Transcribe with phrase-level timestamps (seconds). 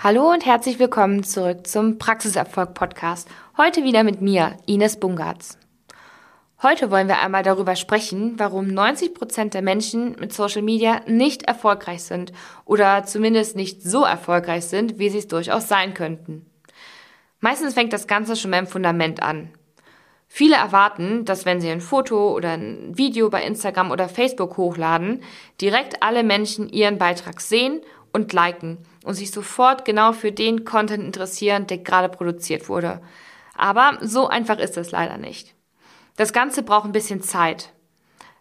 [0.00, 3.28] Hallo und herzlich willkommen zurück zum Praxiserfolg Podcast.
[3.56, 5.58] Heute wieder mit mir, Ines Bungartz.
[6.62, 11.42] Heute wollen wir einmal darüber sprechen, warum 90 Prozent der Menschen mit Social Media nicht
[11.42, 12.32] erfolgreich sind
[12.64, 16.46] oder zumindest nicht so erfolgreich sind, wie sie es durchaus sein könnten.
[17.40, 19.50] Meistens fängt das Ganze schon beim Fundament an.
[20.28, 25.24] Viele erwarten, dass wenn sie ein Foto oder ein Video bei Instagram oder Facebook hochladen,
[25.60, 27.80] direkt alle Menschen ihren Beitrag sehen
[28.12, 33.00] und liken und sich sofort genau für den Content interessieren, der gerade produziert wurde.
[33.56, 35.54] Aber so einfach ist es leider nicht.
[36.16, 37.72] Das Ganze braucht ein bisschen Zeit.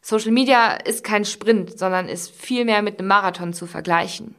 [0.01, 4.35] Social Media ist kein Sprint, sondern ist vielmehr mit einem Marathon zu vergleichen.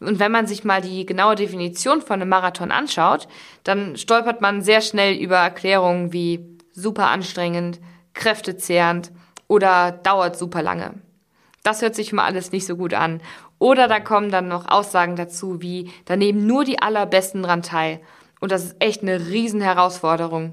[0.00, 3.28] Und wenn man sich mal die genaue Definition von einem Marathon anschaut,
[3.62, 7.78] dann stolpert man sehr schnell über Erklärungen wie super anstrengend,
[8.12, 9.12] kräftezehrend
[9.46, 10.94] oder dauert super lange.
[11.62, 13.20] Das hört sich mal alles nicht so gut an.
[13.58, 18.00] Oder da kommen dann noch Aussagen dazu, wie da nehmen nur die allerbesten dran teil.
[18.40, 20.52] Und das ist echt eine Riesenherausforderung.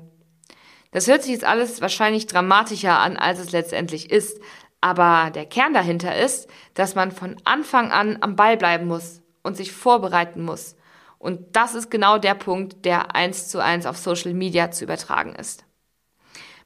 [0.92, 4.40] Das hört sich jetzt alles wahrscheinlich dramatischer an, als es letztendlich ist.
[4.82, 9.58] Aber der Kern dahinter ist, dass man von Anfang an am Ball bleiben muss und
[9.58, 10.76] sich vorbereiten muss.
[11.18, 15.36] Und das ist genau der Punkt, der eins zu eins auf Social Media zu übertragen
[15.36, 15.66] ist.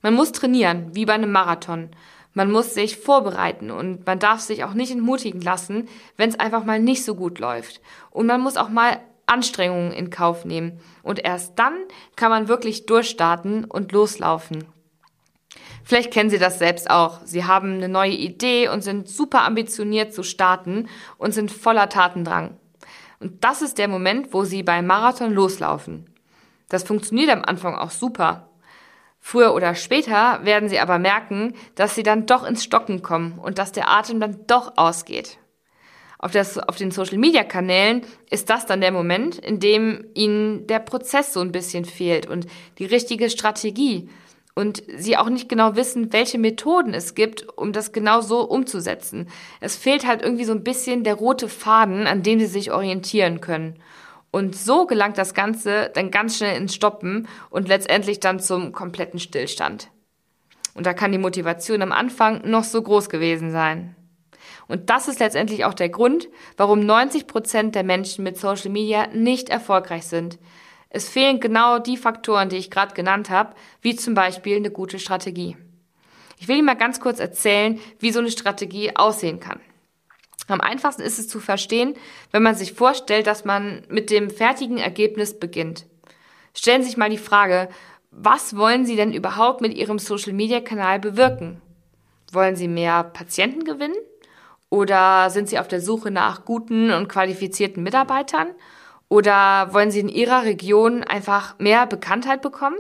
[0.02, 1.90] Man muss trainieren, wie bei einem Marathon.
[2.34, 6.64] Man muss sich vorbereiten und man darf sich auch nicht entmutigen lassen, wenn es einfach
[6.64, 7.82] mal nicht so gut läuft.
[8.12, 10.80] Und man muss auch mal Anstrengungen in Kauf nehmen.
[11.04, 11.74] Und erst dann
[12.16, 14.66] kann man wirklich durchstarten und loslaufen.
[15.84, 17.20] Vielleicht kennen Sie das selbst auch.
[17.26, 22.58] Sie haben eine neue Idee und sind super ambitioniert zu starten und sind voller Tatendrang.
[23.20, 26.06] Und das ist der Moment, wo Sie beim Marathon loslaufen.
[26.70, 28.49] Das funktioniert am Anfang auch super.
[29.20, 33.60] Früher oder später werden sie aber merken, dass sie dann doch ins Stocken kommen und
[33.60, 35.38] dass der Atem dann doch ausgeht.
[36.18, 41.32] Auf, das, auf den Social-Media-Kanälen ist das dann der Moment, in dem ihnen der Prozess
[41.34, 42.48] so ein bisschen fehlt und
[42.78, 44.10] die richtige Strategie
[44.54, 49.30] und sie auch nicht genau wissen, welche Methoden es gibt, um das genau so umzusetzen.
[49.62, 53.40] Es fehlt halt irgendwie so ein bisschen der rote Faden, an dem sie sich orientieren
[53.40, 53.76] können.
[54.32, 59.20] Und so gelangt das Ganze dann ganz schnell ins Stoppen und letztendlich dann zum kompletten
[59.20, 59.90] Stillstand.
[60.76, 63.96] Und da kann die Motivation am Anfang noch so groß gewesen sein.
[64.68, 69.08] Und das ist letztendlich auch der Grund, warum 90 Prozent der Menschen mit Social Media
[69.08, 70.38] nicht erfolgreich sind.
[70.90, 75.00] Es fehlen genau die Faktoren, die ich gerade genannt habe, wie zum Beispiel eine gute
[75.00, 75.58] Strategie.
[76.40, 79.60] Ich will Ihnen mal ganz kurz erzählen, wie so eine Strategie aussehen kann.
[80.50, 81.96] Am einfachsten ist es zu verstehen,
[82.32, 85.86] wenn man sich vorstellt, dass man mit dem fertigen Ergebnis beginnt.
[86.54, 87.70] Stellen Sie sich mal die Frage,
[88.12, 91.62] was wollen Sie denn überhaupt mit Ihrem Social-Media-Kanal bewirken?
[92.32, 93.96] Wollen Sie mehr Patienten gewinnen?
[94.70, 98.50] Oder sind Sie auf der Suche nach guten und qualifizierten Mitarbeitern?
[99.10, 102.78] Oder wollen Sie in Ihrer Region einfach mehr Bekanntheit bekommen?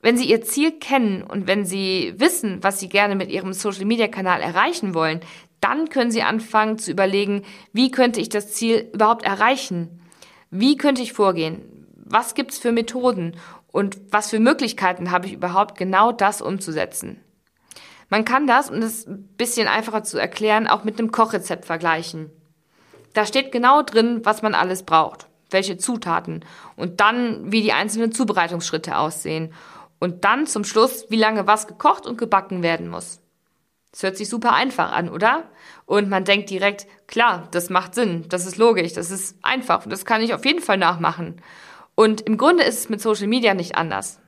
[0.00, 4.40] Wenn Sie Ihr Ziel kennen und wenn Sie wissen, was Sie gerne mit Ihrem Social-Media-Kanal
[4.40, 5.20] erreichen wollen,
[5.64, 7.42] dann können Sie anfangen zu überlegen,
[7.72, 10.02] wie könnte ich das Ziel überhaupt erreichen?
[10.50, 11.86] Wie könnte ich vorgehen?
[11.96, 13.36] Was gibt's für Methoden?
[13.72, 17.18] Und was für Möglichkeiten habe ich überhaupt, genau das umzusetzen?
[18.10, 22.30] Man kann das, um es ein bisschen einfacher zu erklären, auch mit einem Kochrezept vergleichen.
[23.14, 26.44] Da steht genau drin, was man alles braucht, welche Zutaten
[26.76, 29.54] und dann, wie die einzelnen Zubereitungsschritte aussehen
[29.98, 33.23] und dann zum Schluss, wie lange was gekocht und gebacken werden muss.
[33.94, 35.44] Das hört sich super einfach an, oder?
[35.86, 40.04] Und man denkt direkt, klar, das macht Sinn, das ist logisch, das ist einfach, das
[40.04, 41.40] kann ich auf jeden Fall nachmachen.
[41.94, 44.18] Und im Grunde ist es mit Social Media nicht anders.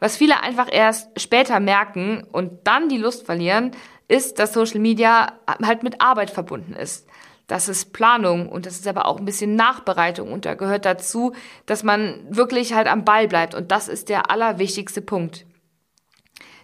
[0.00, 3.72] Was viele einfach erst später merken und dann die Lust verlieren,
[4.08, 7.06] ist, dass Social Media halt mit Arbeit verbunden ist.
[7.48, 11.34] Das ist Planung und das ist aber auch ein bisschen Nachbereitung und da gehört dazu,
[11.66, 15.44] dass man wirklich halt am Ball bleibt und das ist der allerwichtigste Punkt.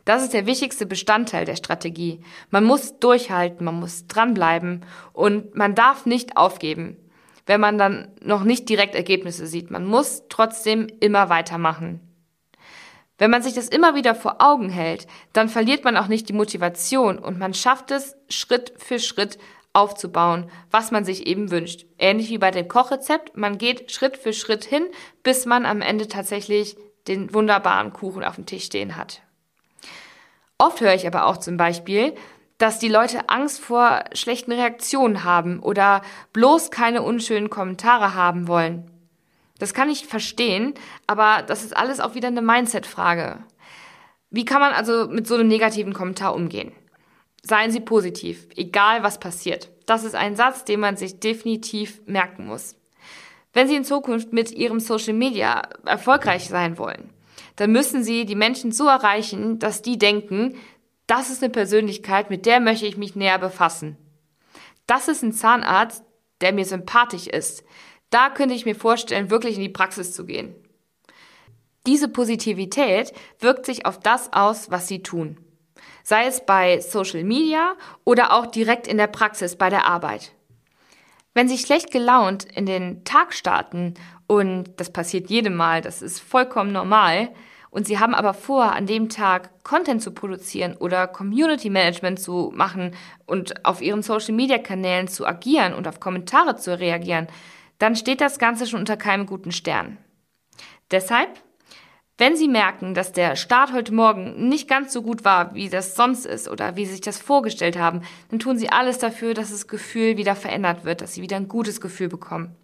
[0.05, 2.21] Das ist der wichtigste Bestandteil der Strategie.
[2.51, 6.97] Man muss durchhalten, man muss dranbleiben und man darf nicht aufgeben,
[7.47, 9.71] wenn man dann noch nicht direkt Ergebnisse sieht.
[9.71, 12.01] Man muss trotzdem immer weitermachen.
[13.19, 16.33] Wenn man sich das immer wieder vor Augen hält, dann verliert man auch nicht die
[16.33, 19.39] Motivation und man schafft es Schritt für Schritt
[19.73, 21.87] aufzubauen, was man sich eben wünscht.
[21.99, 24.87] Ähnlich wie bei dem Kochrezept, man geht Schritt für Schritt hin,
[25.23, 26.77] bis man am Ende tatsächlich
[27.07, 29.23] den wunderbaren Kuchen auf dem Tisch stehen hat.
[30.63, 32.15] Oft höre ich aber auch zum Beispiel,
[32.57, 38.89] dass die Leute Angst vor schlechten Reaktionen haben oder bloß keine unschönen Kommentare haben wollen.
[39.59, 40.75] Das kann ich verstehen,
[41.09, 43.43] aber das ist alles auch wieder eine Mindset-Frage.
[44.31, 46.71] Wie kann man also mit so einem negativen Kommentar umgehen?
[47.43, 49.69] Seien Sie positiv, egal was passiert.
[49.87, 52.77] Das ist ein Satz, den man sich definitiv merken muss.
[53.53, 57.11] Wenn Sie in Zukunft mit Ihrem Social Media erfolgreich sein wollen,
[57.57, 60.57] dann müssen Sie die Menschen so erreichen, dass die denken,
[61.07, 63.97] das ist eine Persönlichkeit, mit der möchte ich mich näher befassen.
[64.87, 66.05] Das ist ein Zahnarzt,
[66.41, 67.65] der mir sympathisch ist.
[68.11, 70.55] Da könnte ich mir vorstellen, wirklich in die Praxis zu gehen.
[71.87, 75.39] Diese Positivität wirkt sich auf das aus, was Sie tun.
[76.05, 77.75] Sei es bei Social Media
[78.05, 80.33] oder auch direkt in der Praxis bei der Arbeit.
[81.35, 83.95] Wenn Sie schlecht gelaunt in den Tag starten,
[84.33, 87.29] und das passiert jedem Mal, das ist vollkommen normal,
[87.71, 92.53] und Sie haben aber vor, an dem Tag Content zu produzieren oder Community Management zu
[92.55, 92.95] machen
[93.25, 97.29] und auf Ihren Social Media Kanälen zu agieren und auf Kommentare zu reagieren,
[97.79, 99.97] dann steht das Ganze schon unter keinem guten Stern.
[100.91, 101.31] Deshalb
[102.19, 105.97] wenn Sie merken, dass der Start heute Morgen nicht ganz so gut war, wie das
[105.97, 109.51] sonst ist oder wie Sie sich das vorgestellt haben, dann tun Sie alles dafür, dass
[109.51, 112.55] das Gefühl wieder verändert wird, dass Sie wieder ein gutes Gefühl bekommen.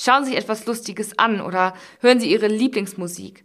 [0.00, 3.42] Schauen Sie sich etwas Lustiges an oder hören Sie Ihre Lieblingsmusik.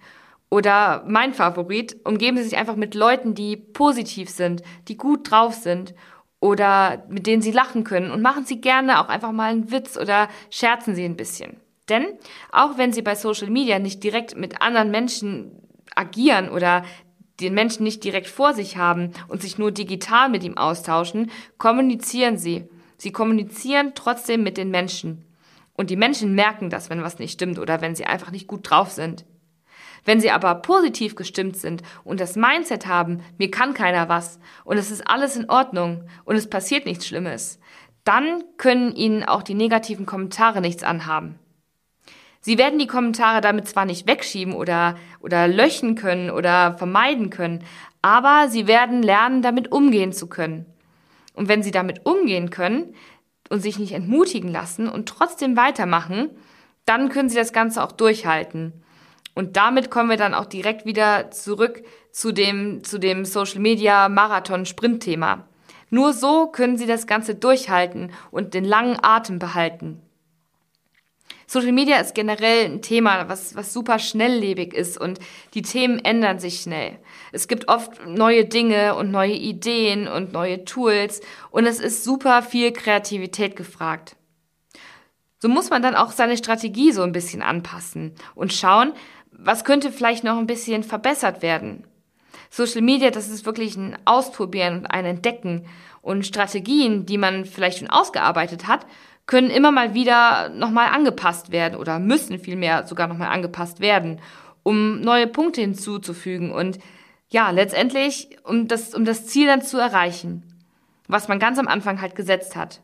[0.51, 5.55] Oder mein Favorit, umgeben Sie sich einfach mit Leuten, die positiv sind, die gut drauf
[5.55, 5.95] sind
[6.39, 9.97] oder mit denen Sie lachen können und machen Sie gerne auch einfach mal einen Witz
[9.97, 11.57] oder scherzen Sie ein bisschen.
[11.89, 12.05] Denn
[12.51, 15.51] auch wenn Sie bei Social Media nicht direkt mit anderen Menschen
[15.95, 16.83] agieren oder
[17.39, 22.37] den Menschen nicht direkt vor sich haben und sich nur digital mit ihm austauschen, kommunizieren
[22.37, 22.69] Sie.
[22.97, 25.25] Sie kommunizieren trotzdem mit den Menschen.
[25.75, 28.69] Und die Menschen merken das, wenn was nicht stimmt oder wenn sie einfach nicht gut
[28.69, 29.25] drauf sind.
[30.05, 34.77] Wenn sie aber positiv gestimmt sind und das Mindset haben, mir kann keiner was und
[34.77, 37.59] es ist alles in Ordnung und es passiert nichts Schlimmes,
[38.03, 41.39] dann können ihnen auch die negativen Kommentare nichts anhaben.
[42.41, 47.63] Sie werden die Kommentare damit zwar nicht wegschieben oder, oder löschen können oder vermeiden können,
[48.01, 50.65] aber sie werden lernen, damit umgehen zu können.
[51.33, 52.93] Und wenn sie damit umgehen können
[53.53, 56.31] und sich nicht entmutigen lassen und trotzdem weitermachen,
[56.85, 58.73] dann können sie das Ganze auch durchhalten.
[59.35, 64.09] Und damit kommen wir dann auch direkt wieder zurück zu dem, zu dem Social Media
[64.09, 65.47] Marathon Sprint Thema.
[65.91, 70.01] Nur so können sie das Ganze durchhalten und den langen Atem behalten.
[71.47, 75.19] Social Media ist generell ein Thema, was, was super schnelllebig ist und
[75.53, 76.97] die Themen ändern sich schnell.
[77.31, 82.41] Es gibt oft neue Dinge und neue Ideen und neue Tools und es ist super
[82.41, 84.15] viel Kreativität gefragt.
[85.39, 88.93] So muss man dann auch seine Strategie so ein bisschen anpassen und schauen,
[89.31, 91.83] was könnte vielleicht noch ein bisschen verbessert werden.
[92.49, 95.65] Social Media, das ist wirklich ein Ausprobieren und ein Entdecken
[96.01, 98.85] und Strategien, die man vielleicht schon ausgearbeitet hat,
[99.25, 104.19] können immer mal wieder nochmal angepasst werden oder müssen vielmehr sogar nochmal angepasst werden,
[104.63, 106.79] um neue Punkte hinzuzufügen und
[107.29, 110.43] ja, letztendlich, um das, um das Ziel dann zu erreichen,
[111.07, 112.81] was man ganz am Anfang halt gesetzt hat.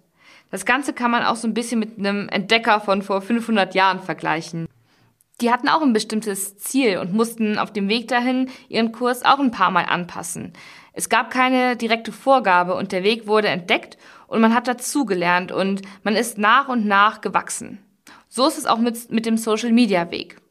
[0.50, 4.00] Das Ganze kann man auch so ein bisschen mit einem Entdecker von vor 500 Jahren
[4.00, 4.68] vergleichen.
[5.42, 9.40] Die hatten auch ein bestimmtes Ziel und mussten auf dem Weg dahin ihren Kurs auch
[9.40, 10.54] ein paar Mal anpassen.
[11.00, 13.98] Es gab keine direkte Vorgabe und der Weg wurde entdeckt
[14.28, 17.82] und man hat dazugelernt und man ist nach und nach gewachsen.
[18.28, 20.42] So ist es auch mit, mit dem Social Media Weg.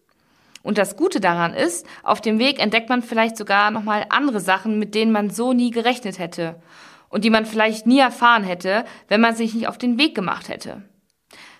[0.63, 4.79] Und das Gute daran ist, auf dem Weg entdeckt man vielleicht sogar nochmal andere Sachen,
[4.79, 6.63] mit denen man so nie gerechnet hätte
[7.11, 10.49] und die man vielleicht nie erfahren hätte, wenn man sich nicht auf den Weg gemacht
[10.49, 10.83] hätte.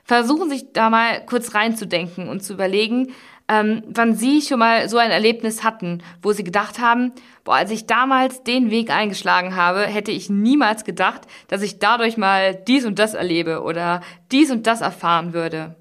[0.03, 3.13] Versuchen sich da mal kurz reinzudenken und zu überlegen,
[3.49, 7.13] ähm, wann Sie schon mal so ein Erlebnis hatten, wo Sie gedacht haben,
[7.45, 12.19] boah, als ich damals den Weg eingeschlagen habe, hätte ich niemals gedacht, dass ich dadurch
[12.19, 15.77] mal dies und das erlebe oder dies und das erfahren würde.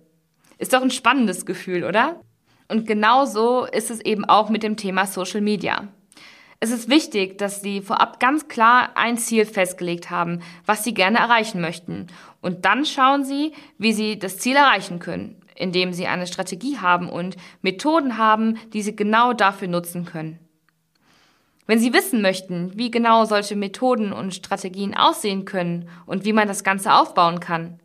[0.58, 2.22] Ist doch ein spannendes Gefühl, oder?
[2.70, 5.90] Und genau so ist es eben auch mit dem Thema Social Media.
[6.60, 11.20] Es ist wichtig, dass Sie vorab ganz klar ein Ziel festgelegt haben, was Sie gerne
[11.20, 12.08] erreichen möchten.
[12.42, 17.10] Und dann schauen Sie, wie Sie das Ziel erreichen können indem sie eine Strategie haben
[17.10, 20.40] und Methoden haben, die sie genau dafür nutzen können.
[21.68, 26.48] Wenn Sie wissen möchten, wie genau solche Methoden und Strategien aussehen können und wie man
[26.48, 27.82] das Ganze aufbauen kann,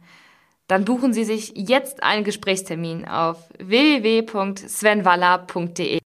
[0.69, 6.02] dann buchen Sie sich jetzt einen Gesprächstermin auf www.svenwalla.de.